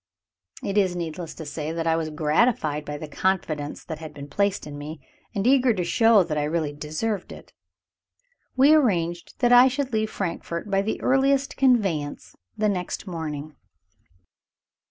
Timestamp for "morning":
13.05-13.55